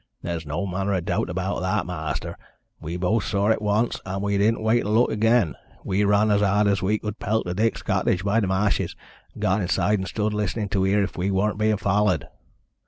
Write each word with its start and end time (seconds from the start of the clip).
"There's 0.23 0.47
no 0.47 0.65
manner 0.65 0.95
o' 0.95 0.99
doubt 0.99 1.29
about 1.29 1.59
that, 1.59 1.85
ma'aster. 1.85 2.35
We 2.79 2.97
both 2.97 3.23
saw 3.23 3.49
it 3.51 3.61
once, 3.61 4.01
and 4.03 4.23
we 4.23 4.35
didn't 4.39 4.63
wait 4.63 4.81
to 4.81 4.89
look 4.89 5.11
again. 5.11 5.53
We 5.83 6.03
run 6.05 6.31
as 6.31 6.41
hard 6.41 6.65
as 6.65 6.81
we 6.81 6.97
could 6.97 7.19
pelt 7.19 7.45
to 7.45 7.53
Dick's 7.53 7.83
cottage 7.83 8.23
by 8.23 8.39
the 8.39 8.47
ma'shes, 8.47 8.95
and 9.33 9.43
got 9.43 9.61
inside 9.61 9.99
and 9.99 10.07
stood 10.07 10.33
listenin' 10.33 10.69
to 10.69 10.85
heer 10.85 11.03
if 11.03 11.19
we 11.19 11.29
were 11.29 11.53
bein' 11.53 11.77
follered. 11.77 12.25